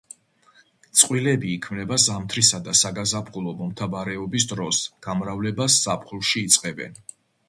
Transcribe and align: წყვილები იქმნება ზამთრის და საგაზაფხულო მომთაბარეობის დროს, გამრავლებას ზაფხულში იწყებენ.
წყვილები 0.99 1.49
იქმნება 1.57 1.97
ზამთრის 2.03 2.49
და 2.67 2.73
საგაზაფხულო 2.79 3.53
მომთაბარეობის 3.59 4.47
დროს, 4.53 4.79
გამრავლებას 5.09 5.77
ზაფხულში 5.85 6.43
იწყებენ. 6.49 6.97